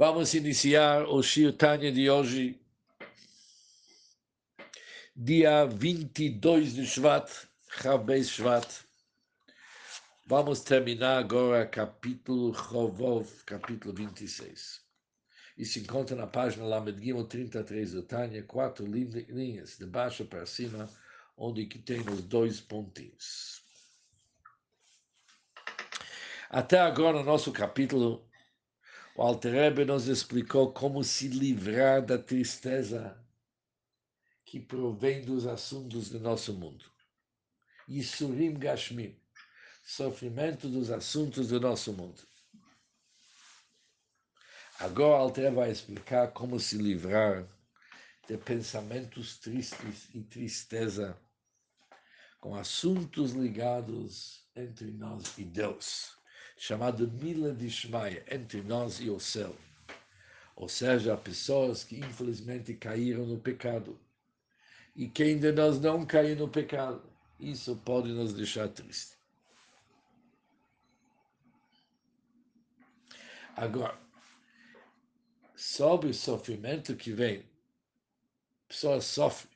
Vamos 0.00 0.32
iniciar 0.32 1.04
o 1.04 1.22
Shir 1.22 1.52
Tanya 1.52 1.92
de 1.92 2.08
hoje, 2.08 2.58
dia 5.14 5.66
22 5.66 6.72
de 6.72 6.86
Shvat, 6.86 7.30
Chavbeis 7.70 8.30
Shvat. 8.30 8.66
Vamos 10.26 10.60
terminar 10.60 11.18
agora 11.18 11.66
capítulo 11.66 12.54
Chovov, 12.54 13.28
capítulo 13.44 13.92
26. 13.92 14.80
E 15.58 15.66
se 15.66 15.80
encontra 15.80 16.16
na 16.16 16.26
página 16.26 16.64
Lamed 16.64 16.98
Gimel 16.98 17.26
33 17.26 17.92
do 17.92 18.02
Tanya, 18.02 18.42
quatro 18.44 18.86
linhas 18.86 19.76
de 19.76 19.84
baixo 19.84 20.24
para 20.24 20.46
cima, 20.46 20.88
onde 21.36 21.66
que 21.66 21.78
tem 21.78 22.00
os 22.08 22.22
dois 22.22 22.58
pontinhos. 22.58 23.62
Até 26.48 26.78
agora, 26.78 27.18
no 27.18 27.24
nosso 27.24 27.52
capítulo, 27.52 28.29
o 29.16 29.22
Alter 29.22 29.52
Rebbe 29.52 29.84
nos 29.84 30.06
explicou 30.06 30.72
como 30.72 31.02
se 31.02 31.28
livrar 31.28 32.04
da 32.04 32.18
tristeza 32.18 33.18
que 34.44 34.60
provém 34.60 35.24
dos 35.24 35.46
assuntos 35.46 36.10
do 36.10 36.20
nosso 36.20 36.52
mundo. 36.54 36.84
Yisurim 37.88 38.54
Gashmim, 38.54 39.16
sofrimento 39.84 40.68
dos 40.68 40.90
assuntos 40.90 41.48
do 41.48 41.60
nosso 41.60 41.92
mundo. 41.92 42.22
Agora 44.78 45.18
o 45.18 45.22
Alter 45.22 45.52
vai 45.52 45.70
explicar 45.70 46.28
como 46.32 46.58
se 46.58 46.76
livrar 46.76 47.46
de 48.28 48.36
pensamentos 48.38 49.38
tristes 49.38 50.08
e 50.14 50.22
tristeza 50.22 51.18
com 52.40 52.54
assuntos 52.54 53.32
ligados 53.32 54.48
entre 54.56 54.90
nós 54.92 55.36
e 55.36 55.44
Deus 55.44 56.19
chamado 56.60 57.10
Mila 57.10 57.54
de 57.54 57.70
Shmaya, 57.70 58.22
entre 58.30 58.60
nós 58.60 59.00
e 59.00 59.08
o 59.08 59.18
céu. 59.18 59.56
Ou 60.54 60.68
seja, 60.68 61.16
pessoas 61.16 61.82
que 61.82 61.98
infelizmente 61.98 62.74
caíram 62.74 63.24
no 63.24 63.40
pecado. 63.40 63.98
E 64.94 65.08
quem 65.08 65.38
de 65.40 65.52
nós 65.52 65.80
não 65.80 66.04
caiu 66.04 66.36
no 66.36 66.50
pecado, 66.50 67.02
isso 67.38 67.74
pode 67.76 68.10
nos 68.10 68.34
deixar 68.34 68.68
triste. 68.68 69.16
Agora, 73.56 73.98
sobre 75.56 76.10
o 76.10 76.14
sofrimento 76.14 76.94
que 76.94 77.10
vem, 77.10 77.42
pessoas 78.68 79.06
sofrem 79.06 79.50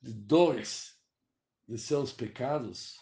de 0.00 0.12
dores 0.12 0.96
de 1.66 1.76
seus 1.76 2.12
pecados, 2.12 3.00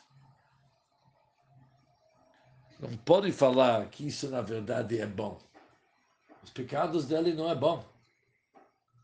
não 2.79 2.97
pode 2.99 3.33
falar 3.33 3.87
que 3.87 4.07
isso 4.07 4.31
na 4.31 4.41
verdade 4.41 4.99
é 4.99 5.07
bom. 5.07 5.41
Os 6.43 6.51
pecados 6.51 7.07
dele 7.07 7.33
não 7.35 7.51
é 7.51 7.55
bom. 7.55 7.85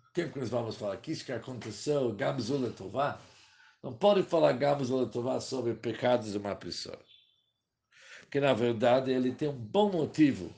O 0.08 0.12
que, 0.14 0.30
nós 0.39 0.48
vamos 0.48 0.77
falar? 0.77 0.97
Que 0.98 1.11
isso 1.11 1.25
que 1.25 1.33
aconteceu, 1.33 2.12
Gamzul 2.12 2.72
Tová? 2.72 3.19
Não 3.83 3.92
pode 3.92 4.22
falar 4.22 4.52
Gamzul 4.52 5.08
Tová 5.08 5.41
sobre 5.41 5.75
pecados 5.75 6.33
de 6.33 6.39
uma 6.39 6.55
pessoa. 6.55 6.98
Porque 8.20 8.39
na 8.39 8.52
verdade 8.52 9.11
ele 9.11 9.33
tem 9.33 9.48
um 9.48 9.52
bom 9.52 9.91
motivo 9.91 10.50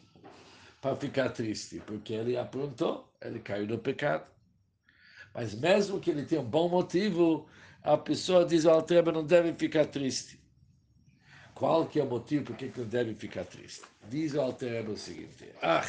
para 0.80 0.94
ficar 0.94 1.30
triste, 1.30 1.82
porque 1.86 2.12
ele 2.12 2.36
aprontou, 2.36 3.10
ele 3.20 3.40
caiu 3.40 3.66
no 3.66 3.78
pecado. 3.78 4.26
Mas 5.34 5.54
mesmo 5.54 6.00
que 6.00 6.10
ele 6.10 6.24
tenha 6.24 6.40
um 6.40 6.44
bom 6.44 6.68
motivo, 6.68 7.48
a 7.82 7.96
pessoa 7.96 8.44
diz, 8.44 8.64
o 8.64 8.70
Altreba 8.70 9.10
não 9.10 9.24
deve 9.24 9.52
ficar 9.54 9.86
triste. 9.86 10.38
Qual 11.56 11.88
que 11.88 11.98
é 11.98 12.02
o 12.02 12.06
motivo 12.06 12.44
por 12.44 12.56
que 12.56 12.70
não 12.76 12.86
deve 12.86 13.14
ficar 13.14 13.46
triste? 13.46 13.82
Diz 14.10 14.34
o 14.34 14.42
Alter 14.42 14.90
o 14.90 14.96
seguinte, 14.96 15.50
ah, 15.62 15.82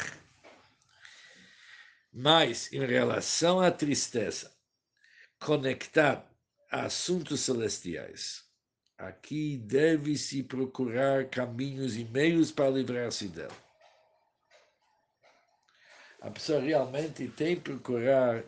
mas 2.10 2.72
em 2.72 2.86
relação 2.86 3.60
à 3.60 3.70
tristeza, 3.70 4.50
conectar 5.38 6.26
a 6.70 6.86
assuntos 6.86 7.40
celestiais, 7.40 8.44
aqui 8.96 9.58
deve-se 9.58 10.42
procurar 10.42 11.28
caminhos 11.28 11.96
e 11.96 12.04
meios 12.04 12.50
para 12.50 12.70
livrar-se 12.70 13.28
dela. 13.28 13.56
A 16.22 16.30
pessoa 16.30 16.62
realmente 16.62 17.28
tem 17.28 17.56
que 17.56 17.60
procurar 17.60 18.42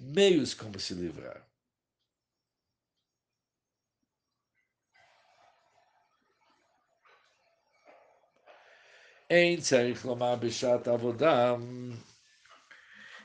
meios 0.00 0.54
como 0.54 0.80
se 0.80 0.94
livrar. 0.94 1.47
Em 9.29 9.57
Tzarich 9.57 10.05
Lomar 10.05 10.37
Bishat 10.37 10.87
Avodah, 10.89 11.57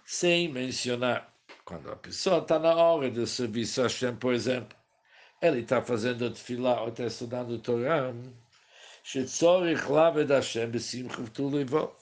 sem 0.05 0.49
mencionar, 0.49 1.33
quando 1.65 1.91
a 1.91 1.97
pessoa 1.97 2.39
está 2.39 2.59
na 2.59 2.75
hora 2.75 3.11
do 3.11 3.27
serviço 3.27 3.81
a 3.81 3.85
Hashem, 3.85 4.17
por 4.17 4.33
exemplo, 4.33 4.77
ele 5.43 5.61
está 5.61 5.83
fazendo 5.83 6.31
tefilá 6.31 6.81
ou 6.83 6.89
está 6.89 7.05
estudando 7.05 7.59
Torah, 7.59 8.15
שצורך 9.09 9.91
לעבד 9.91 10.33
השם 10.33 10.73
בשמחה 10.73 11.23
וטוב 11.23 11.55
לבו. 11.55 11.93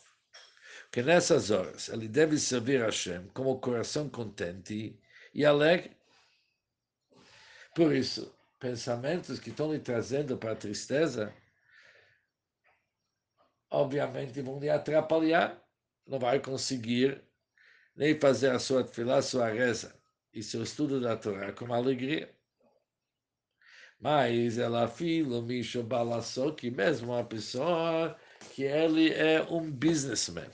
Que 0.93 1.03
nessas 1.03 1.51
horas 1.51 1.89
ele 1.89 2.09
deve 2.09 2.39
servir 2.39 2.83
a 2.83 2.87
Hashem 2.87 3.29
com 3.34 3.47
o 3.47 3.59
coração 3.59 4.09
contente 4.09 4.99
e 5.34 5.45
alegre. 5.45 5.97
Por 7.75 7.95
isso, 7.95 8.34
pensamentos 8.59 9.39
que 9.39 9.51
estão 9.51 9.73
lhe 9.73 9.79
trazendo 9.79 10.39
para 10.39 10.53
a 10.53 10.57
tristeza, 10.57 11.33
obviamente 13.72 14.42
vão 14.42 14.59
lhe 14.59 14.70
atrapalhar, 14.70 15.59
não 16.06 16.20
vai 16.20 16.40
conseguir 16.40 17.24
nem 17.96 18.20
fazer 18.20 18.52
a 18.52 18.59
sua 18.59 18.86
a 19.18 19.22
sua 19.22 19.50
reza 19.50 20.00
e 20.34 20.44
seu 20.44 20.64
estudo 20.64 21.00
da 21.00 21.16
Torá 21.16 21.52
com 21.54 21.74
alegria. 21.74 22.34
Mas 24.00 24.58
ela 24.58 24.88
filo 24.88 25.42
Misho 25.42 25.84
Balassou, 25.84 26.56
que 26.56 26.72
mesmo 26.72 27.12
uma 27.14 27.24
pessoa 27.24 28.18
que 28.54 28.64
ele 28.64 29.14
é 29.14 29.42
um 29.44 29.72
businessman, 29.72 30.50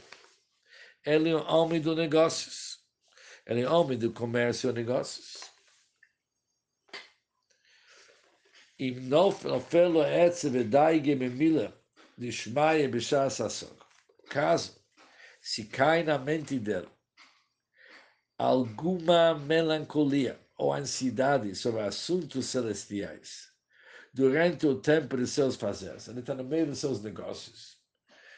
ele 1.06 1.30
é 1.30 1.36
um 1.36 1.48
homem 1.50 1.80
de 1.80 1.96
negócios, 1.96 2.80
ele 3.46 3.62
é 3.62 3.70
um 3.70 3.74
homem 3.74 3.98
do 3.98 4.12
comércio 4.12 4.70
e 4.70 4.74
negócios. 4.74 5.50
E 8.78 8.92
não 8.92 9.32
felo 9.32 10.04
etze 10.04 10.50
vedaige 10.50 11.16
memila, 11.16 11.77
Nishmaye 12.18 12.88
Bishas 12.88 13.40
Asok. 13.42 13.84
Caso 14.30 14.80
se 15.42 15.66
cai 15.66 16.04
na 16.04 16.18
mente 16.18 16.60
dele 16.60 16.90
alguma 18.38 19.34
melancolia 19.36 20.40
ou 20.58 20.74
ansiedade 20.74 21.56
sobre 21.56 21.82
assuntos 21.82 22.46
celestiais 22.48 23.48
durante 24.14 24.66
o 24.66 24.82
tempo 24.82 25.16
de 25.16 25.28
seus 25.28 25.56
fazeres, 25.56 26.08
ele 26.08 26.22
está 26.22 26.34
no 26.34 26.44
meio 26.44 26.66
dos 26.66 26.80
seus 26.80 27.04
negócios, 27.04 27.78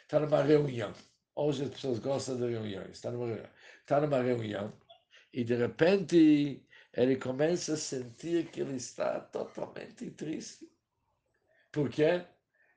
está 0.01 0.19
numa 0.19 0.43
reunião. 0.43 0.93
Hoje 1.33 1.63
as 1.63 1.69
pessoas 1.69 1.99
gostam 1.99 2.35
de 2.35 2.49
reuniões. 2.49 2.91
Está 2.91 3.11
numa, 3.11 3.49
está 3.79 4.01
numa 4.01 4.21
reunião 4.21 4.73
e 5.31 5.41
de 5.43 5.55
repente 5.55 6.61
ele 6.93 7.15
começa 7.15 7.75
a 7.75 7.77
sentir 7.77 8.47
que 8.51 8.59
ele 8.59 8.75
está 8.75 9.21
totalmente 9.21 10.11
triste. 10.11 10.69
Por 11.71 11.89
quê? 11.89 12.25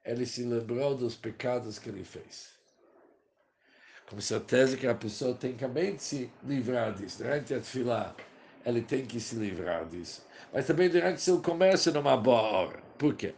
Ele 0.04 0.26
se 0.26 0.42
lembrou 0.44 0.96
dos 0.96 1.16
pecados 1.16 1.78
que 1.78 1.88
ele 1.88 2.04
fez. 2.04 2.52
Com 4.08 4.20
certeza 4.20 4.76
que 4.76 4.86
a 4.86 4.94
pessoa 4.94 5.34
tem 5.34 5.54
também 5.54 5.96
de 5.96 6.02
se 6.02 6.30
livrar 6.42 6.94
disso. 6.94 7.18
Durante 7.18 7.54
a 7.54 7.58
tefilá, 7.58 8.14
ele 8.64 8.82
tem 8.82 9.06
que 9.06 9.18
se 9.20 9.36
livrar 9.36 9.88
disso. 9.88 10.26
Mas 10.52 10.66
também 10.66 10.90
durante 10.90 11.20
seu 11.20 11.40
comércio, 11.40 11.92
numa 11.92 12.16
boa 12.16 12.42
hora. 12.42 12.82
Por 12.98 13.14
quê? 13.14 13.34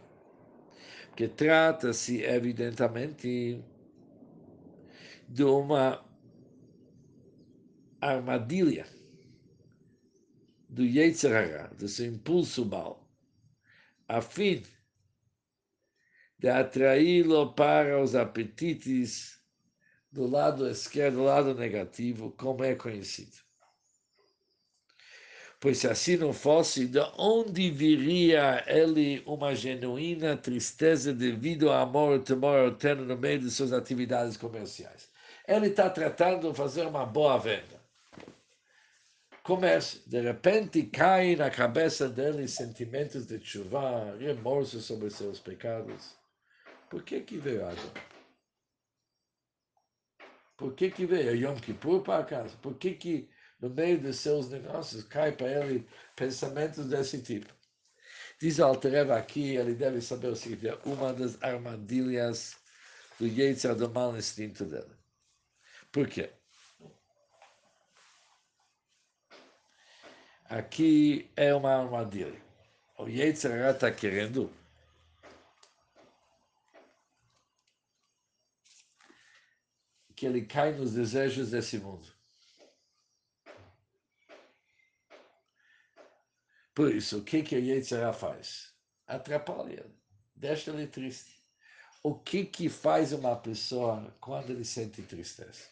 Porque 1.07 1.27
trata-se, 1.29 2.21
evidentemente, 2.23 3.63
de 5.29 5.43
uma 5.43 6.03
armadilha 8.01 8.85
do 10.67 10.83
Yetzirah, 10.83 11.67
do 11.77 11.87
seu 11.87 12.07
impulso 12.07 12.65
mal, 12.65 13.09
a 14.09 14.21
fim 14.21 14.61
de 16.45 16.49
atraí-lo 16.51 17.53
para 17.53 17.99
os 17.99 18.13
apetites 18.13 19.39
do 20.11 20.27
lado 20.27 20.69
esquerdo, 20.69 21.15
do 21.15 21.23
lado 21.23 21.55
negativo, 21.55 22.35
como 22.37 22.63
é 22.63 22.75
conhecido. 22.75 23.35
Pois 25.59 25.79
se 25.79 25.87
assim 25.87 26.17
não 26.17 26.31
fosse, 26.31 26.85
de 26.85 26.99
onde 27.17 27.71
viria 27.71 28.63
ele 28.67 29.23
uma 29.25 29.55
genuína 29.55 30.37
tristeza 30.37 31.11
devido 31.11 31.71
ao 31.71 31.81
amor 31.81 32.17
e 32.17 32.23
temor 32.23 32.67
eterno 32.67 33.05
no 33.05 33.17
meio 33.17 33.39
de 33.39 33.49
suas 33.49 33.73
atividades 33.73 34.37
comerciais? 34.37 35.09
Ele 35.47 35.69
está 35.69 35.89
tratando 35.89 36.51
de 36.51 36.55
fazer 36.55 36.85
uma 36.85 37.07
boa 37.07 37.39
venda. 37.39 37.81
Começa, 39.41 39.97
de 40.05 40.21
repente 40.21 40.83
cai 40.83 41.35
na 41.35 41.49
cabeça 41.49 42.07
dele 42.07 42.47
sentimentos 42.47 43.25
de 43.25 43.43
chuva, 43.43 44.15
remorso 44.19 44.79
sobre 44.79 45.09
seus 45.09 45.39
pecados 45.39 46.23
por 46.89 47.03
que 47.03 47.21
que 47.21 47.37
veio 47.37 47.65
água? 47.67 47.91
Por 50.57 50.73
que, 50.73 50.89
que 50.89 51.05
veio 51.05 51.35
Yom 51.35 51.59
Kippur 51.59 52.01
para 52.01 52.23
casa? 52.23 52.55
Por 52.61 52.75
que, 52.75 52.93
que 52.93 53.29
no 53.59 53.69
meio 53.69 53.99
dos 53.99 54.17
seus 54.17 54.49
negócios 54.49 55.03
cai 55.03 55.31
para 55.33 55.65
ele 55.65 55.87
pensamentos 56.15 56.87
desse 56.87 57.21
tipo? 57.21 57.53
Diz 58.39 58.59
o 58.59 58.65
Altereva 58.65 59.17
aqui, 59.17 59.55
ele 59.55 59.73
deve 59.73 60.01
saber 60.01 60.27
o 60.27 60.35
seguinte, 60.35 60.67
é 60.67 60.75
uma 60.85 61.13
das 61.13 61.41
armadilhas 61.41 62.57
do 63.19 63.27
Yetzirah 63.27 63.75
do 63.75 63.89
mal 63.89 64.15
instinto 64.15 64.65
dele. 64.65 64.91
Por 65.91 66.07
quê? 66.07 66.29
Aqui 70.45 71.29
é 71.35 71.53
uma 71.53 71.71
armadilha. 71.75 72.41
O 72.97 73.07
Yetzirah 73.07 73.71
está 73.71 73.91
querendo 73.91 74.51
que 80.15 80.25
ele 80.25 80.45
cai 80.45 80.73
nos 80.73 80.93
desejos 80.93 81.51
desse 81.51 81.77
mundo. 81.77 82.07
Por 86.73 86.93
isso, 86.93 87.19
o 87.19 87.23
que, 87.23 87.41
que 87.41 87.55
a 87.55 87.59
Yetzirah 87.59 88.13
faz? 88.13 88.73
Atrapalha 89.07 89.85
deixa 90.35 90.71
ele 90.71 90.87
triste. 90.87 91.33
O 92.03 92.13
que, 92.13 92.45
que 92.45 92.69
faz 92.69 93.13
uma 93.13 93.35
pessoa 93.35 94.15
quando 94.19 94.51
ele 94.51 94.65
sente 94.65 95.01
tristeza? 95.01 95.63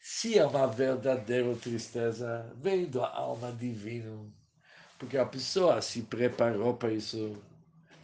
Se 0.00 0.38
é 0.38 0.44
uma 0.44 0.66
verdadeira 0.66 1.54
tristeza, 1.56 2.52
vem 2.56 2.90
da 2.90 3.08
alma 3.08 3.52
divina, 3.52 4.30
porque 4.98 5.16
a 5.16 5.24
pessoa 5.24 5.80
se 5.80 6.02
preparou 6.02 6.76
para 6.76 6.92
isso 6.92 7.40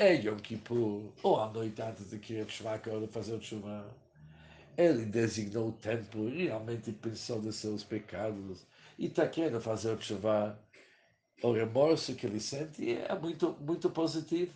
é 0.00 0.14
Yom 0.14 0.38
Kippur, 0.38 1.12
ou 1.23 1.38
a 1.38 1.50
noite 1.50 1.82
antes 1.82 2.08
de 2.08 2.19
Kiryat 2.19 2.62
que 2.82 2.88
hora 2.88 3.06
de 3.06 3.12
fazer 3.12 3.35
o 3.35 3.43
Shema. 3.43 3.87
Ele 4.79 5.05
designou 5.05 5.69
o 5.69 5.73
tempo 5.73 6.20
e 6.20 6.47
realmente 6.47 6.91
pensou 6.91 7.38
dos 7.38 7.56
seus 7.56 7.85
pecados 7.85 8.67
e 8.99 9.08
está 9.08 9.29
querendo 9.29 9.61
fazer 9.61 9.93
o 9.93 10.00
Shema. 10.00 10.58
O 11.43 11.52
remorso 11.52 12.14
que 12.14 12.26
ele 12.26 12.41
sente 12.41 12.97
é 12.97 13.14
muito, 13.14 13.52
muito 13.61 13.91
positivo. 13.91 14.55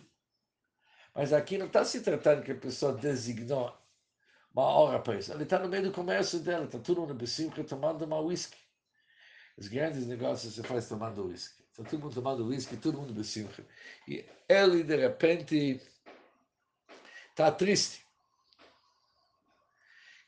Mas 1.13 1.31
aqui 1.31 1.59
não 1.59 1.67
está 1.67 1.85
se 1.85 2.01
tratando 2.01 2.41
que 2.41 2.51
a 2.51 2.55
pessoa 2.55 2.93
designou 2.93 3.71
uma 4.51 4.63
hora 4.63 4.99
para 4.99 5.19
isso. 5.19 5.31
Ele 5.31 5.43
está 5.43 5.59
no 5.59 5.69
meio 5.69 5.83
do 5.83 5.91
comércio 5.91 6.39
dela, 6.39 6.65
está 6.65 6.79
todo 6.79 7.01
mundo 7.01 7.13
bem 7.13 7.63
tomando 7.63 8.03
uma 8.03 8.19
whisky. 8.19 8.57
Os 9.55 9.67
grandes 9.67 10.07
negócios 10.07 10.55
se 10.55 10.63
faz 10.63 10.87
tomando 10.87 11.27
whisky. 11.27 11.64
Está 11.77 11.89
todo 11.89 12.03
mundo 12.03 12.13
tomando 12.13 12.47
whisky, 12.47 12.77
todo 12.77 12.97
mundo 12.97 13.13
besimcha. 13.13 13.61
E 14.07 14.25
ele, 14.47 14.81
de 14.81 14.95
repente, 14.95 15.81
está 17.31 17.51
triste. 17.51 18.05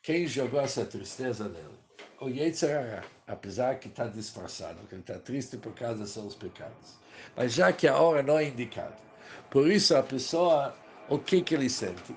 Quem 0.04 0.28
jogou 0.28 0.60
essa 0.60 0.86
tristeza 0.86 1.48
nele? 1.48 1.80
O 2.20 2.28
Yetzirah, 2.28 3.02
apesar 3.26 3.80
que 3.80 3.88
está 3.88 4.08
disfarçado, 4.08 4.86
que 4.88 4.96
ele 4.96 5.02
está 5.02 5.20
triste 5.20 5.56
por 5.56 5.74
causa 5.74 6.00
dos 6.00 6.10
seus 6.10 6.36
pecados. 6.36 6.98
Mas 7.34 7.54
já 7.54 7.72
que 7.72 7.88
a 7.88 7.98
hora 7.98 8.22
não 8.22 8.38
é 8.38 8.44
indicada. 8.44 8.98
Por 9.50 9.72
isso 9.72 9.96
a 9.96 10.04
pessoa, 10.04 10.76
o 11.08 11.18
que, 11.18 11.42
que 11.42 11.56
ele 11.56 11.70
sente? 11.70 12.14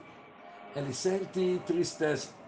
Ele 0.75 0.93
sente 0.93 1.63
tristeza. 1.67 2.40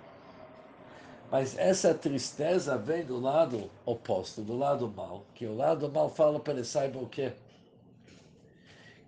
Mas 1.33 1.57
essa 1.57 1.95
tristeza 1.95 2.77
vem 2.77 3.07
do 3.07 3.19
lado 3.19 3.71
oposto, 3.87 4.43
do 4.43 4.55
lado 4.55 4.87
mal, 4.87 5.25
que 5.35 5.47
o 5.47 5.57
lado 5.57 5.91
mal 5.91 6.11
fala 6.11 6.39
para 6.39 6.53
ele 6.53 6.63
saiba 6.63 6.99
o 6.99 7.09
quê? 7.09 7.33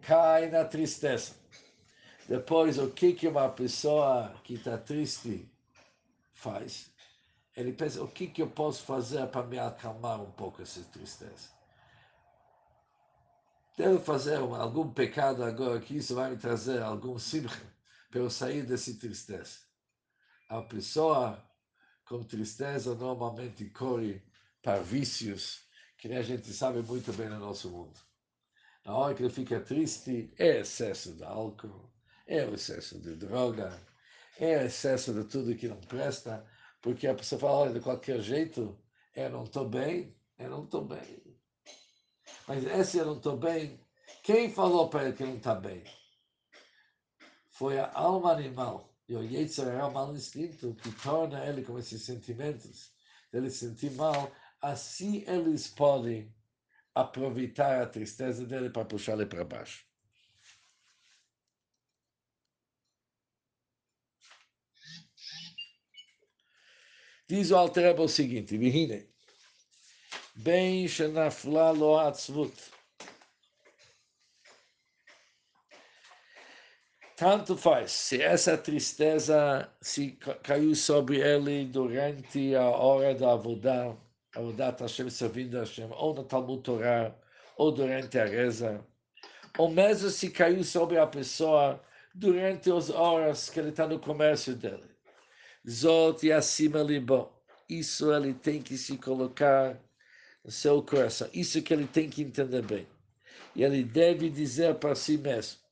Cai 0.01 0.49
na 0.49 0.65
tristeza. 0.65 1.35
Depois, 2.27 2.79
o 2.79 2.91
que, 2.91 3.13
que 3.13 3.29
uma 3.29 3.51
pessoa 3.51 4.35
que 4.43 4.55
está 4.55 4.79
triste 4.79 5.53
faz? 6.33 6.91
Ele 7.55 7.75
pensa, 7.75 8.03
o 8.03 8.09
que, 8.09 8.27
que 8.27 8.41
eu 8.41 8.49
posso 8.49 8.85
fazer 8.85 9.27
para 9.27 9.47
me 9.47 9.59
acalmar 9.59 10.19
um 10.23 10.33
pouco 10.33 10.63
essa 10.63 10.83
tristeza? 10.85 11.51
Devo 13.77 14.01
fazer 14.01 14.37
algum 14.37 14.91
pecado 14.91 15.45
agora 15.45 15.79
que 15.79 15.99
isso 15.99 16.15
vai 16.15 16.31
me 16.31 16.39
trazer 16.39 16.81
algum 16.81 17.19
simcha 17.19 17.61
para 18.11 18.21
eu 18.21 18.31
sair 18.31 18.63
dessa 18.65 18.99
tristeza. 18.99 19.59
A 20.49 20.63
pessoa 20.63 21.45
com 22.05 22.23
tristeza 22.23 22.95
normalmente 22.95 23.71
corre 23.71 24.23
para 24.63 24.83
vícios 24.83 25.65
que 25.97 26.13
a 26.13 26.23
gente 26.23 26.53
sabe 26.53 26.83
muito 26.83 27.13
bem 27.13 27.29
no 27.29 27.39
nosso 27.39 27.71
mundo. 27.71 27.99
Na 28.85 28.95
hora 28.95 29.15
que 29.15 29.23
ele 29.23 29.33
fica 29.33 29.61
triste, 29.61 30.33
é 30.39 30.61
excesso 30.61 31.15
de 31.15 31.25
álcool, 31.25 31.91
é 32.27 32.45
o 32.45 32.55
excesso 32.55 33.01
de 33.01 33.17
droga, 33.17 33.73
é 34.39 34.67
excesso 34.67 35.15
de 35.15 35.25
tudo 35.25 35.57
que 35.57 35.69
não 35.69 35.81
presta, 35.81 36.45
porque 36.83 37.07
a 37.07 37.15
pessoa 37.15 37.41
fala, 37.41 37.53
olha, 37.53 37.73
de 37.73 37.81
qualquer 37.81 38.21
jeito, 38.21 38.79
eu 39.17 39.31
não 39.31 39.45
estou 39.45 39.67
bem, 39.67 40.15
eu 40.39 40.51
não 40.51 40.65
estou 40.65 40.85
bem. 40.85 41.23
Mas 42.47 42.65
esse 42.65 42.99
eu 42.99 43.07
não 43.07 43.17
estou 43.17 43.39
bem, 43.39 43.81
quem 44.23 44.51
falou 44.51 44.91
para 44.91 45.05
ele 45.05 45.17
que 45.17 45.25
não 45.25 45.37
está 45.37 45.55
bem? 45.55 45.83
Foi 47.49 47.79
a 47.79 47.91
alma 47.95 48.33
animal 48.33 48.94
e 49.09 49.15
o 49.15 49.23
Yetzer 49.23 49.69
é 49.69 49.85
o 49.85 49.93
mau 49.93 50.15
instinto 50.15 50.75
que 50.83 50.91
torna 51.03 51.45
ele 51.47 51.63
com 51.63 51.79
esses 51.79 52.03
sentimentos, 52.03 52.93
ele 53.33 53.51
sentir 53.51 53.91
mal, 53.93 54.33
assim 54.61 55.25
eles 55.27 55.69
podem 55.69 56.35
aproveitar 56.95 57.83
a 57.83 57.87
tristeza 57.87 58.47
dele 58.47 58.71
para 58.71 58.85
puxar 58.85 59.15
ele 59.15 59.27
para 59.27 59.45
baixo. 59.45 59.85
Diz 67.27 67.51
o 67.51 67.57
Alter 67.57 67.99
o 67.99 68.07
seguinte, 68.07 68.57
Vihine, 68.57 69.09
bem 70.37 70.87
shenafla 70.87 71.71
lo 71.73 71.99
atzvut, 71.99 72.74
Tanto 77.17 77.57
faz, 77.57 77.93
se 77.93 78.21
essa 78.21 78.59
tristeza 78.59 79.71
se 79.81 80.19
caiu 80.43 80.75
sobre 80.75 81.21
ele 81.21 81.65
durante 81.65 82.57
a 82.57 82.65
hora 82.65 83.15
da 83.15 83.35
Avodah, 83.35 83.97
a 84.35 84.39
Avodah 84.41 84.77
Hashem 84.81 85.09
servindo 85.09 85.57
Hashem, 85.57 85.89
ou 85.93 86.13
no 86.13 86.25
Talmud 86.25 86.61
Torah, 86.65 87.15
ou 87.57 87.71
durante 87.71 88.19
a 88.19 88.25
reza, 88.25 88.85
ou 89.57 89.71
mesmo 89.71 90.11
se 90.11 90.29
caiu 90.29 90.65
sobre 90.65 90.99
a 90.99 91.07
pessoa 91.07 91.81
durante 92.13 92.69
as 92.73 92.91
horas 92.91 93.49
que 93.49 93.61
ele 93.61 93.69
está 93.69 93.87
no 93.87 94.01
comércio 94.01 94.57
dele. 94.57 94.91
Zot 95.71 96.27
e 96.27 96.33
acima 96.33 96.83
libo. 96.83 97.31
Isso 97.69 98.13
ele 98.13 98.35
tem 98.35 98.61
que 98.61 98.77
se 98.77 98.99
colocar 98.99 99.81
no 100.45 100.51
seu 100.51 100.83
coração. 100.83 101.29
Isso 101.33 101.63
que 101.63 101.73
ele 101.73 101.87
tem 101.87 102.11
que 102.11 102.23
entender 102.23 102.63
bem. 102.63 102.89
E 103.55 103.63
ele 103.63 103.85
deve 103.85 104.29
dizer 104.29 104.75
para 104.75 104.97
si 104.97 105.17
mesmo 105.17 105.64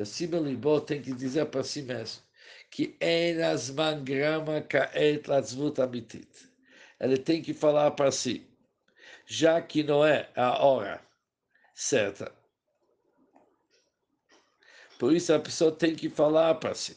Acima 0.00 0.38
Libó 0.38 0.80
tem 0.80 1.02
que 1.02 1.12
dizer 1.12 1.46
para 1.46 1.64
si 1.64 1.82
mesmo 1.82 2.22
que 2.70 2.96
Enasman 3.00 4.04
Grama 4.04 4.60
Kaet 4.60 5.28
Latzvut 5.28 5.80
Amitit. 5.80 6.28
Ele 7.00 7.16
tem 7.16 7.42
que 7.42 7.52
falar 7.52 7.90
para 7.92 8.12
si, 8.12 8.46
já 9.26 9.60
que 9.60 9.82
não 9.82 10.04
é 10.04 10.28
a 10.36 10.64
hora 10.64 11.00
certa. 11.74 12.32
Por 14.98 15.12
isso 15.12 15.32
a 15.32 15.38
pessoa 15.38 15.72
tem 15.72 15.94
que 15.94 16.08
falar 16.08 16.54
para 16.56 16.74
si. 16.74 16.96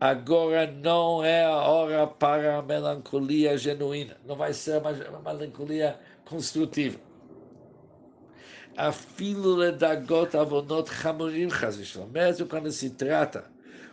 Agora 0.00 0.70
não 0.70 1.24
é 1.24 1.44
a 1.44 1.56
hora 1.56 2.06
para 2.06 2.58
a 2.58 2.62
melancolia 2.62 3.56
genuína. 3.56 4.18
Não 4.24 4.36
vai 4.36 4.52
ser 4.52 4.78
uma 4.78 4.92
melancolia 5.20 5.98
construtiva 6.24 7.05
afilo 8.76 9.56
ledagot 9.56 10.34
avonot 10.34 10.88
chazishlam. 10.88 12.08
Mesmo 12.10 12.46
quando 12.46 12.70
se 12.70 12.90
trata 12.90 13.50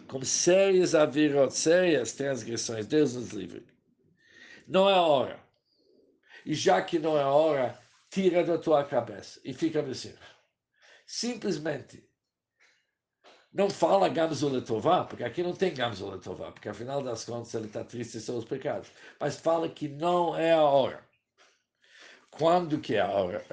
com 0.07 0.23
sérias 0.23 0.93
avirot, 0.93 1.51
sérias 1.53 2.13
transgressões, 2.13 2.85
Deus 2.85 3.15
nos 3.15 3.31
livre. 3.31 3.65
Não 4.67 4.89
é 4.89 4.95
hora. 4.95 5.39
E 6.45 6.53
já 6.53 6.81
que 6.81 6.99
não 6.99 7.17
é 7.17 7.23
hora, 7.23 7.77
tira 8.09 8.43
da 8.43 8.57
tua 8.57 8.83
cabeça 8.83 9.39
e 9.43 9.53
fica 9.53 9.81
assim. 9.81 10.13
Simplesmente 11.05 12.03
não 13.53 13.69
fala 13.69 14.09
Gamzuletová, 14.09 15.05
porque 15.05 15.23
aqui 15.23 15.43
não 15.43 15.53
tem 15.53 15.73
Gamzuletová, 15.73 16.51
porque 16.51 16.69
afinal 16.69 17.03
das 17.03 17.23
contas 17.23 17.53
ele 17.53 17.67
está 17.67 17.83
triste 17.83 18.17
de 18.17 18.23
seus 18.23 18.45
pecados. 18.45 18.89
Mas 19.19 19.39
fala 19.39 19.69
que 19.69 19.87
não 19.87 20.35
é 20.35 20.53
a 20.53 20.63
hora. 20.63 21.07
Quando 22.37 22.79
que 22.79 22.97
a 22.97 23.07
hora? 23.07 23.45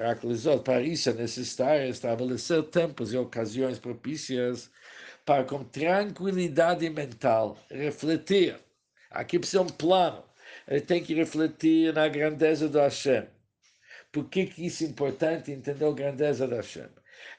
Para 0.63 0.81
isso 0.81 1.09
é 1.11 1.13
necessário 1.13 1.87
estabelecer 1.87 2.63
tempos 2.63 3.13
e 3.13 3.17
ocasiões 3.17 3.77
propícias 3.77 4.71
para, 5.23 5.43
com 5.43 5.63
tranquilidade 5.63 6.89
mental, 6.89 7.59
refletir. 7.69 8.57
Aqui 9.11 9.37
precisa 9.37 9.61
um 9.61 9.67
plano. 9.67 10.23
Ele 10.67 10.81
tem 10.81 11.03
que 11.03 11.13
refletir 11.13 11.93
na 11.93 12.07
grandeza 12.07 12.67
do 12.67 12.79
Hashem. 12.79 13.27
Por 14.11 14.27
que, 14.27 14.47
que 14.47 14.65
isso 14.65 14.83
é 14.83 14.87
importante 14.87 15.51
entender 15.51 15.85
a 15.85 15.91
grandeza 15.91 16.47
do 16.47 16.55
Hashem? 16.55 16.89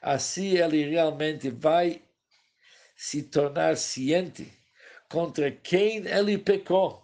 Assim 0.00 0.56
ele 0.56 0.88
realmente 0.88 1.50
vai 1.50 2.02
se 2.94 3.20
tornar 3.20 3.76
ciente 3.76 4.46
contra 5.08 5.50
quem 5.50 6.06
ele 6.06 6.38
pecou. 6.38 7.01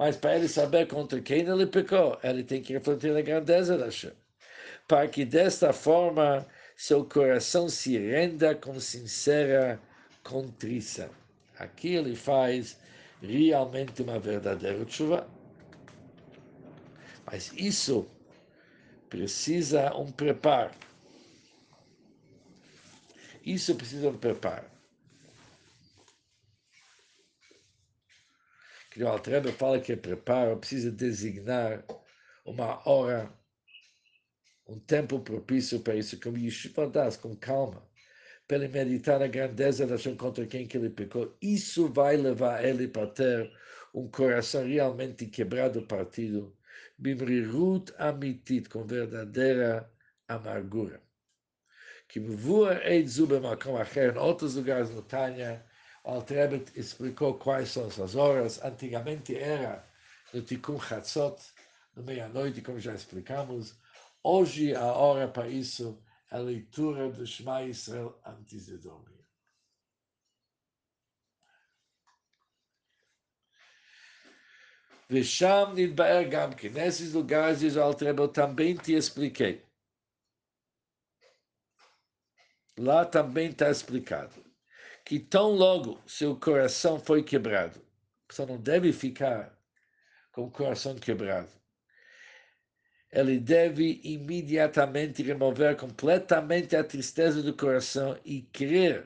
Mas 0.00 0.16
para 0.16 0.36
ele 0.36 0.48
saber 0.48 0.88
contra 0.88 1.20
quem 1.20 1.46
ele 1.46 1.66
pecou, 1.66 2.18
ele 2.22 2.42
tem 2.42 2.62
que 2.62 2.72
refletir 2.72 3.12
na 3.12 3.20
grandeza 3.20 3.76
da 3.76 3.84
Hashem. 3.84 4.12
Para 4.88 5.06
que 5.06 5.26
desta 5.26 5.74
forma 5.74 6.46
seu 6.74 7.04
coração 7.04 7.68
se 7.68 7.98
renda 7.98 8.54
com 8.54 8.80
sincera 8.80 9.78
contrição. 10.24 11.10
Aqui 11.58 11.96
ele 11.96 12.16
faz 12.16 12.78
realmente 13.20 14.00
uma 14.00 14.18
verdadeira 14.18 14.88
chuva. 14.88 15.28
Mas 17.26 17.52
isso 17.52 18.08
precisa 19.10 19.94
um 19.94 20.10
preparo. 20.10 20.72
Isso 23.44 23.74
precisa 23.74 24.08
um 24.08 24.16
preparo. 24.16 24.69
Que 28.90 29.04
o 29.04 29.08
Altrebe 29.08 29.52
fala 29.52 29.80
que 29.80 29.96
preparo 29.96 30.58
precisa 30.58 30.90
designar 30.90 31.84
uma 32.44 32.82
hora, 32.88 33.32
um 34.66 34.78
tempo 34.80 35.20
propício 35.20 35.78
para 35.80 35.94
isso, 35.94 36.20
como 36.20 36.36
Yeshiva 36.36 36.88
das, 36.88 37.16
com 37.16 37.36
calma, 37.36 37.88
para 38.48 38.56
ele 38.56 38.68
meditar 38.68 39.22
a 39.22 39.28
grandeza 39.28 39.86
da 39.86 39.94
Hashem 39.94 40.16
contra 40.16 40.44
quem 40.44 40.66
que 40.66 40.76
ele 40.76 40.90
pecou. 40.90 41.36
Isso 41.40 41.88
vai 41.92 42.16
levar 42.16 42.64
ele 42.64 42.88
para 42.88 43.06
ter 43.06 43.52
um 43.94 44.08
coração 44.08 44.66
realmente 44.66 45.26
quebrado, 45.26 45.82
partido, 45.82 46.56
bimrirut 46.98 47.92
amitit, 47.96 48.68
com 48.68 48.84
verdadeira 48.84 49.88
amargura. 50.26 51.00
Que 52.08 52.18
Mvua 52.18 52.84
Eid 52.84 53.08
Zube 53.08 53.38
Makom 53.38 53.76
Acher, 53.76 54.16
em 54.16 54.18
outros 54.18 54.56
lugares 54.56 54.90
no 54.90 55.02
Tânia, 55.02 55.64
Altrebet 56.03 56.71
explicou 56.75 57.33
quais 57.35 57.69
são 57.69 57.87
essas 57.87 58.15
horas. 58.15 58.63
Antigamente 58.63 59.35
era 59.35 59.83
no 60.33 60.41
Tikkun 60.41 60.79
Chatzot, 60.79 61.41
no 61.95 62.03
meia-noite, 62.03 62.61
como 62.61 62.79
já 62.79 62.93
explicamos. 62.93 63.75
Hoje 64.23 64.75
a 64.75 64.85
hora 64.85 65.27
para 65.27 65.47
isso 65.47 66.01
é 66.31 66.35
a 66.35 66.39
leitura 66.39 67.09
do 67.09 67.25
Shema 67.25 67.63
Israel 67.63 68.19
antes 68.25 68.67
de 68.67 68.77
dormir. 68.77 69.15
ושם 75.09 75.73
נתבהר 75.75 76.23
גם 76.31 76.53
כן, 76.53 76.73
nesses 76.73 77.13
lugares, 77.13 77.59
diz 77.59 77.75
o 77.75 77.81
Altrebe, 77.81 78.21
eu 78.21 78.27
também 78.27 78.75
te 78.75 78.93
expliquei. 78.93 79.63
que 85.10 85.18
tão 85.18 85.50
logo 85.56 86.00
seu 86.06 86.36
coração 86.36 86.96
foi 86.96 87.20
quebrado, 87.20 87.80
você 88.28 88.46
não 88.46 88.56
deve 88.56 88.92
ficar 88.92 89.52
com 90.30 90.44
o 90.44 90.50
coração 90.52 90.94
quebrado. 90.94 91.48
Ele 93.10 93.40
deve 93.40 94.00
imediatamente 94.04 95.20
remover 95.20 95.74
completamente 95.74 96.76
a 96.76 96.84
tristeza 96.84 97.42
do 97.42 97.52
coração 97.52 98.16
e 98.24 98.42
crer 98.52 99.04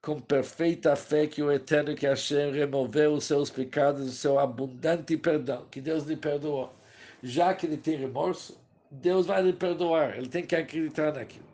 com 0.00 0.20
perfeita 0.20 0.94
fé 0.94 1.26
que 1.26 1.42
o 1.42 1.50
Eterno 1.50 1.96
que 1.96 2.06
Hashem 2.06 2.52
removeu 2.52 3.12
os 3.12 3.24
seus 3.24 3.50
pecados, 3.50 4.06
o 4.06 4.12
seu 4.12 4.38
abundante 4.38 5.16
perdão, 5.16 5.66
que 5.72 5.80
Deus 5.80 6.04
lhe 6.04 6.16
perdoou. 6.16 6.72
Já 7.20 7.52
que 7.52 7.66
ele 7.66 7.78
tem 7.78 7.96
remorso, 7.96 8.56
Deus 8.92 9.26
vai 9.26 9.42
lhe 9.42 9.52
perdoar, 9.52 10.16
ele 10.16 10.28
tem 10.28 10.46
que 10.46 10.54
acreditar 10.54 11.12
naquilo. 11.12 11.51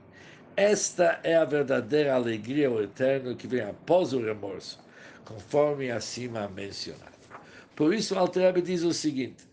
Esta 0.58 1.20
é 1.22 1.36
a 1.36 1.44
verdadeira 1.44 2.16
alegria 2.16 2.68
o 2.68 2.82
eterno 2.82 3.36
que 3.36 3.46
vem 3.46 3.60
após 3.60 4.12
o 4.12 4.20
remorso, 4.20 4.80
conforme 5.24 5.88
acima 5.88 6.48
mencionado. 6.48 7.16
Por 7.76 7.94
isso, 7.94 8.18
Altrebe 8.18 8.60
diz 8.60 8.82
o 8.82 8.92
seguinte: 8.92 9.46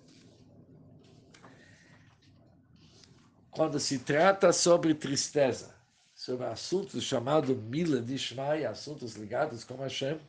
quando 3.52 3.80
se 3.80 4.00
trata 4.00 4.52
sobre 4.52 4.96
tristeza, 4.96 5.76
sobre 6.16 6.48
assuntos 6.48 7.04
chamados 7.04 7.56
Mila 7.56 8.02
de 8.02 8.18
Shmai, 8.18 8.66
assuntos 8.66 9.14
ligados 9.14 9.64
com 9.64 9.76
Hashem, 9.76 10.20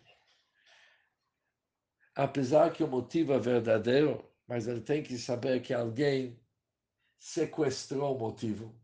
apesar 2.15 2.71
que 2.71 2.85
o 2.85 2.87
motivo 2.87 3.33
é 3.33 3.39
verdadeiro, 3.39 4.23
mas 4.47 4.69
ele 4.69 4.83
tem 4.83 5.03
que 5.03 5.17
saber 5.17 5.63
que 5.63 5.73
alguém 5.73 6.39
sequestrou 7.19 8.15
o 8.15 8.19
motivo 8.19 8.79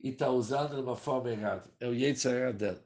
e 0.00 0.10
está 0.10 0.30
usando 0.30 0.76
de 0.76 0.82
uma 0.82 0.96
forma 0.96 1.30
errada. 1.30 1.70
É 1.80 1.88
o 1.88 1.94
Yetzirah 1.94 2.52
dele. 2.52 2.80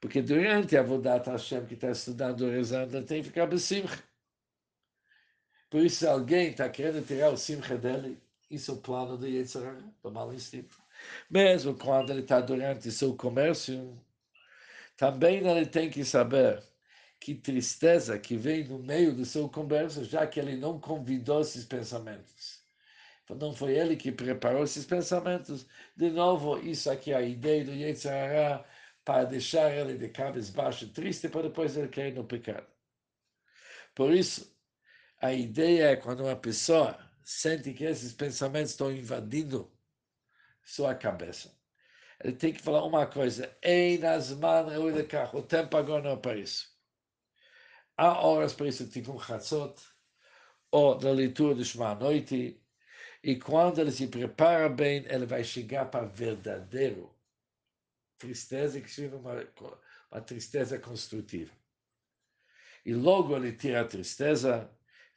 Porque 0.00 0.22
durante 0.22 0.76
a 0.76 0.82
Vodat 0.82 1.28
Hashem 1.28 1.66
que 1.66 1.74
está 1.74 1.90
estudando 1.90 2.42
o 2.42 2.50
rezando, 2.50 3.02
tem 3.04 3.22
que 3.22 3.28
ficar 3.28 3.46
besimcha. 3.46 4.02
Por 5.68 5.82
isso, 5.82 6.08
alguém 6.08 6.50
está 6.50 6.68
querendo 6.68 7.06
tirar 7.06 7.30
o 7.30 7.36
simcha 7.36 7.76
dele, 7.76 8.20
isso 8.50 8.72
é 8.72 8.74
o 8.74 8.78
plano 8.78 9.16
do 9.16 9.26
Yetzirah, 9.26 9.78
do 10.02 10.10
mal 10.10 10.32
instinto. 10.34 10.76
Mesmo 11.30 11.76
quando 11.76 12.10
ele 12.10 12.22
está 12.22 12.40
durante 12.40 12.90
seu 12.90 13.14
comércio, 13.16 13.98
também 14.96 15.46
ele 15.46 15.66
tem 15.66 15.88
que 15.88 16.04
saber 16.04 16.62
que 17.20 17.34
tristeza 17.34 18.18
que 18.18 18.36
vem 18.36 18.64
no 18.64 18.78
meio 18.78 19.14
do 19.14 19.24
seu 19.24 19.48
comércio, 19.48 20.04
já 20.04 20.26
que 20.26 20.40
ele 20.40 20.56
não 20.56 20.80
convidou 20.80 21.40
esses 21.42 21.64
pensamentos. 21.64 22.59
Não 23.36 23.52
foi 23.54 23.76
ele 23.76 23.96
que 23.96 24.12
preparou 24.12 24.64
esses 24.64 24.84
pensamentos. 24.84 25.66
De 25.96 26.10
novo, 26.10 26.58
isso 26.58 26.90
aqui 26.90 27.12
é 27.12 27.16
a 27.16 27.22
ideia 27.22 27.64
do 27.64 27.72
Yetzirah 27.72 28.64
para 29.04 29.24
deixar 29.24 29.70
ele 29.72 29.96
de 29.96 30.08
cabeça 30.08 30.52
baixa, 30.52 30.86
triste, 30.86 31.28
para 31.28 31.42
depois 31.42 31.76
ele 31.76 31.88
cair 31.88 32.14
no 32.14 32.24
pecado. 32.24 32.66
Por 33.94 34.12
isso, 34.12 34.56
a 35.20 35.32
ideia 35.32 35.90
é 35.90 35.96
quando 35.96 36.24
uma 36.24 36.36
pessoa 36.36 36.98
sente 37.24 37.72
que 37.74 37.84
esses 37.84 38.12
pensamentos 38.12 38.72
estão 38.72 38.90
invadindo 38.92 39.70
sua 40.62 40.94
cabeça. 40.94 41.54
Ele 42.22 42.34
tem 42.36 42.52
que 42.52 42.60
falar 42.62 42.84
uma 42.84 43.06
coisa: 43.06 43.56
o 45.32 45.42
tempo 45.42 45.76
agora 45.76 46.02
não 46.02 46.10
é 46.12 46.16
para 46.16 46.36
isso. 46.38 46.70
Há 47.96 48.20
horas 48.26 48.54
para 48.54 48.68
isso, 48.68 48.88
um 49.10 49.18
chatzot, 49.20 49.74
ou 50.70 50.98
na 51.00 51.10
leitura 51.10 51.54
do 51.54 51.64
Shema 51.64 51.94
noite, 51.94 52.62
e 53.22 53.36
quando 53.36 53.80
ele 53.80 53.92
se 53.92 54.06
prepara 54.06 54.68
bem, 54.68 55.04
ele 55.08 55.26
vai 55.26 55.44
chegar 55.44 55.86
para 55.86 56.06
verdadeiro 56.06 57.14
tristeza, 58.18 58.80
que 58.80 58.90
seja 58.90 59.16
uma, 59.16 59.46
uma 60.10 60.20
tristeza 60.20 60.78
construtiva. 60.78 61.52
E 62.84 62.94
logo 62.94 63.36
ele 63.36 63.52
tira 63.52 63.82
a 63.82 63.84
tristeza, 63.84 64.70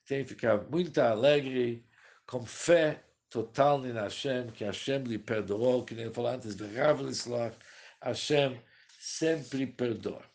tem 0.06 0.24
que 0.24 0.32
ficar 0.32 0.58
muito 0.70 1.00
alegre, 1.00 1.86
com 2.26 2.46
fé 2.46 3.04
total 3.30 3.86
em 3.86 3.94
Hashem, 3.94 4.52
que 4.52 4.64
Hashem 4.64 5.04
lhe 5.04 5.20
perdoou, 5.20 5.86
que 5.86 5.96
nem 5.96 6.12
falou 6.12 6.32
antes 6.32 6.56
de 6.56 6.66
Rav 6.76 7.02
Hashem 8.02 8.62
sempre 9.00 9.66
perdoa. 9.66 10.33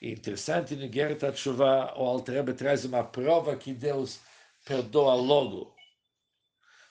Interessante, 0.00 0.74
no 0.76 0.90
Gerta 0.90 1.32
Tshuva, 1.32 1.94
o 1.96 2.04
Altrebe 2.06 2.54
traz 2.54 2.84
uma 2.84 3.04
prova 3.04 3.56
que 3.56 3.74
Deus 3.74 4.20
perdoa 4.64 5.14
logo. 5.14 5.74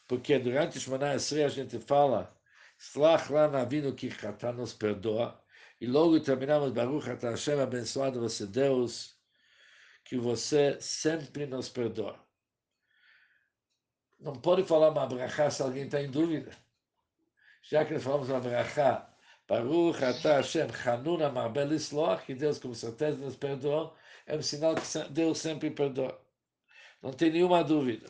Porque 0.07 0.37
durante 0.39 0.79
Shemana 0.79 1.15
Esrei 1.15 1.43
a 1.43 1.49
gente 1.49 1.79
fala, 1.79 2.35
Slach 2.77 3.31
lá 3.31 3.45
Avinu 3.61 3.93
que 3.93 4.09
Chata 4.11 4.51
nos 4.53 4.73
perdoa. 4.73 5.41
E 5.81 5.87
logo 5.87 6.19
terminamos, 6.19 6.71
Baruch 6.71 7.09
Ata 7.09 7.31
Hashem, 7.31 7.59
abençoado 7.59 8.19
você 8.19 8.45
Deus, 8.45 9.17
que 10.03 10.17
você 10.17 10.77
sempre 10.79 11.45
nos 11.45 11.69
perdoa. 11.69 12.19
Não 14.19 14.33
pode 14.33 14.63
falar 14.65 14.89
uma 14.89 15.07
brachá 15.07 15.49
se 15.49 15.61
alguém 15.61 15.85
está 15.85 16.01
em 16.01 16.11
dúvida. 16.11 16.51
Já 17.61 17.85
que 17.85 17.97
falamos 17.99 18.29
uma 18.29 18.39
brachá 18.39 19.09
Baruch 19.49 20.03
Ata 20.03 20.35
Hashem 20.35 20.69
Hanuna 20.85 21.29
Marbel 21.31 21.73
Isloach, 21.73 22.23
que 22.25 22.35
Deus 22.35 22.59
com 22.59 22.73
certeza 22.73 23.17
nos 23.17 23.35
perdoou, 23.35 23.95
é 24.27 24.35
um 24.35 24.41
sinal 24.43 24.75
que 24.75 24.81
Deus 25.11 25.39
sempre 25.39 25.71
perdoa. 25.71 26.21
Não 27.01 27.11
tem 27.11 27.31
nenhuma 27.31 27.63
dúvida. 27.63 28.07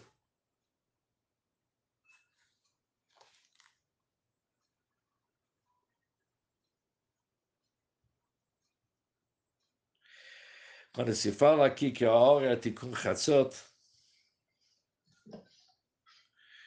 Quando 10.93 11.13
se 11.15 11.31
fala 11.31 11.65
aqui 11.65 11.91
que 11.91 12.03
a 12.03 12.11
hora 12.11 12.51
é 12.51 12.55
Tikkun 12.57 12.93
Chatzot, 12.93 13.55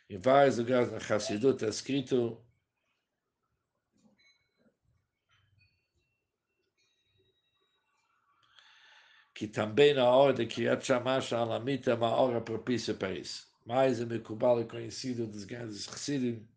em 0.09 0.19
vários 0.19 0.59
lugares 0.59 0.91
na 0.91 1.01
Chassidut 1.01 1.55
está 1.57 1.69
escrito 1.69 2.43
que 9.43 9.49
também 9.49 9.93
na 9.93 10.09
hora 10.09 10.33
de 10.33 10.47
Kriyat 10.47 10.87
Shamash 10.87 11.33
Alamita 11.33 11.91
é 11.91 11.95
uma 11.95 12.15
hora 12.15 12.41
propícia 12.41 12.95
para 12.95 13.11
isso. 13.11 13.53
Mais 13.67 14.01
é 14.01 14.05
Mekubal 14.05 14.61
é 14.61 14.65
conhecido 14.65 15.27
dos 15.27 15.43
grandes 15.43 15.83
Chassidim, 15.83 16.49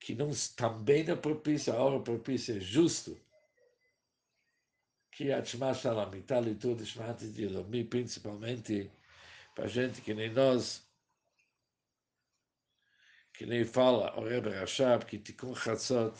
que 0.00 0.12
não 0.12 0.28
também 0.56 1.08
é 1.08 1.14
propício, 1.14 1.72
a 1.72 1.76
hora 1.76 2.00
propícia 2.00 2.56
é 2.56 2.60
justo, 2.60 3.16
que 5.12 5.30
a 5.30 5.44
Shema 5.44 5.72
Shalamita, 5.72 6.34
a 6.34 6.40
leitura 6.40 6.74
de 6.74 6.84
Shema 6.84 7.14
de 7.14 7.44
Elohim, 7.44 7.86
principalmente 7.86 8.90
para 9.54 9.68
gente 9.68 10.00
que 10.00 10.12
nem 10.12 10.32
nós, 10.32 10.84
que 13.34 13.46
nem 13.46 13.64
fala 13.64 14.18
o 14.18 14.24
Rebbe 14.24 14.50
Rashab, 14.50 15.06
que 15.06 15.16
Tikkun 15.16 15.54
Chatzot 15.54 16.12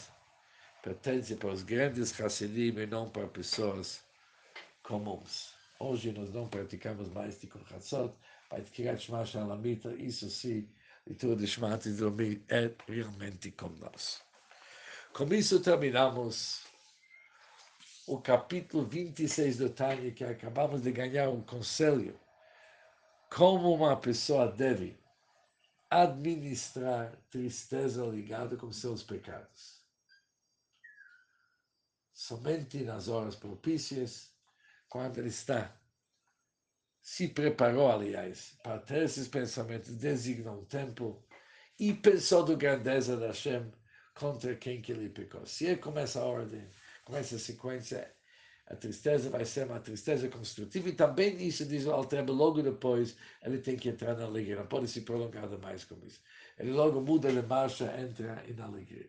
pertence 0.84 1.34
para 1.34 1.50
os 1.50 1.64
grandes 1.64 2.20
Hassidim 2.20 2.78
e 2.78 2.86
não 2.86 3.10
para 3.10 3.26
pessoas 3.26 4.06
comuns. 4.88 5.52
Hoje 5.78 6.12
nós 6.12 6.33
não 6.33 6.49
praticamos 6.49 7.11
mais 7.11 7.38
Tikkun 7.38 7.62
Chatzot, 7.66 8.14
mas 8.50 8.71
Kirat 8.71 9.04
Shema 9.04 9.23
Shalamita, 9.23 9.92
isso 9.95 10.30
sim, 10.30 10.66
leitura 11.07 11.37
de 11.37 11.47
Shema 11.47 11.76
de 11.76 11.90
Elohim 11.90 12.42
é 12.49 12.73
realmente 12.88 13.50
como 13.50 13.76
nós. 13.76 14.23
Com 15.12 15.26
isso 15.35 15.61
terminamos 15.61 16.64
o 18.07 18.18
capítulo 18.18 18.87
26 18.87 19.59
do 19.59 19.68
Tânia, 19.68 20.11
que 20.11 20.25
acabamos 20.25 20.80
de 20.80 20.90
ganhar 20.90 21.28
um 21.28 21.42
conselho, 21.42 22.18
como 23.30 23.75
uma 23.75 23.95
pessoa 23.95 24.50
deve 24.50 24.99
administrar 25.90 27.14
tristeza 27.30 28.07
ligada 28.07 28.57
com 28.57 28.73
seus 28.73 29.02
pecados. 29.02 29.83
Somente 32.14 32.78
nas 32.85 33.09
horas 33.09 33.37
propícias, 33.37 34.27
quando 34.88 35.18
ele 35.18 35.28
está, 35.28 35.78
se 37.00 37.28
preparou, 37.28 37.90
aliás, 37.90 38.59
para 38.62 38.78
ter 38.80 39.04
esses 39.04 39.28
pensamentos, 39.28 39.95
designou 39.95 40.61
um 40.61 40.64
tempo 40.64 41.25
e 41.78 41.95
pensou 41.95 42.45
da 42.45 42.54
grandeza 42.54 43.16
da 43.16 43.28
Hashem 43.28 43.73
contra 44.14 44.54
quem 44.57 44.83
que 44.83 44.92
ele 44.92 45.09
pecou. 45.09 45.47
Se 45.47 45.66
ele 45.66 45.76
começa 45.76 46.21
a 46.21 46.25
ordem 46.25 46.68
com 47.04 47.16
essa 47.16 47.38
sequência, 47.38 48.14
a 48.66 48.76
tristeza 48.76 49.30
vai 49.30 49.45
ser 49.45 49.66
uma 49.66 49.80
tristeza 49.80 50.28
construtiva 50.28 50.88
e 50.88 50.92
também 50.92 51.37
isso 51.47 51.64
diz 51.64 51.87
o 51.87 51.92
Altrebe, 51.92 52.33
logo 52.33 52.62
depois 52.62 53.16
ele 53.42 53.59
tem 53.59 53.76
que 53.76 53.88
entrar 53.88 54.14
na 54.16 54.25
alegria, 54.25 54.57
não 54.57 54.66
pode 54.66 54.88
se 54.88 55.00
prolongar 55.02 55.49
mais 55.59 55.85
com 55.85 55.97
isso. 56.04 56.21
Ele 56.59 56.73
logo 56.73 57.00
muda 57.00 57.33
de 57.33 57.40
marcha, 57.42 57.85
entra 57.99 58.45
na 58.57 58.64
alegria. 58.64 59.09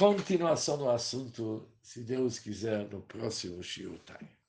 Continuação 0.00 0.78
do 0.78 0.88
assunto, 0.88 1.68
se 1.82 2.00
Deus 2.00 2.38
quiser, 2.38 2.88
no 2.88 3.02
próximo 3.02 3.62
Shiutai. 3.62 4.39